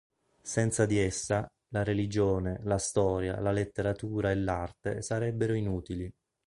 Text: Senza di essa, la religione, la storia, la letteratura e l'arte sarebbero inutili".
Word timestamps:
Senza 0.41 0.87
di 0.87 0.97
essa, 0.97 1.47
la 1.69 1.83
religione, 1.83 2.59
la 2.63 2.79
storia, 2.79 3.39
la 3.39 3.51
letteratura 3.51 4.31
e 4.31 4.35
l'arte 4.35 5.03
sarebbero 5.03 5.53
inutili". 5.53 6.11